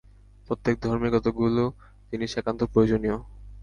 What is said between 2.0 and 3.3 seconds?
জিনিষ একান্ত প্রয়োজনীয়।